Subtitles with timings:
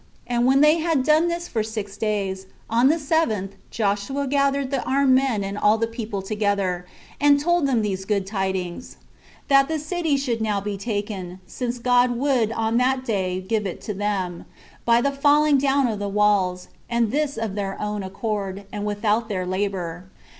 [0.25, 4.81] And when they had done this for six days, on the seventh Joshua gathered the
[4.83, 6.87] armed men and all the people together,
[7.19, 8.97] and told them these good tidings,
[9.47, 13.81] That the city should now be taken, since God would on that day give it
[13.99, 14.45] them,
[14.85, 19.29] by the falling down of the walls, and this of their own accord, and without
[19.29, 20.05] their labor.